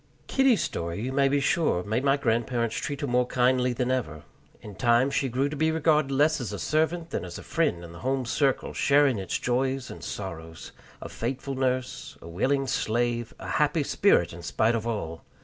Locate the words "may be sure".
1.11-1.83